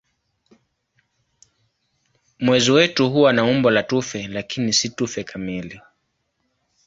[2.39, 5.81] Mwezi wetu huwa na umbo la tufe lakini si tufe kamili.